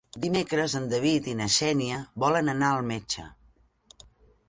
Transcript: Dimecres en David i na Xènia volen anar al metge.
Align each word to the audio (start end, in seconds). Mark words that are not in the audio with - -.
Dimecres 0.21 0.75
en 0.79 0.87
David 0.93 1.29
i 1.33 1.35
na 1.43 1.49
Xènia 1.57 2.01
volen 2.25 2.53
anar 2.57 2.73
al 2.79 2.85
metge. 2.91 3.31